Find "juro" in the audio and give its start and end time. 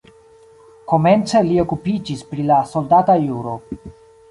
3.29-3.57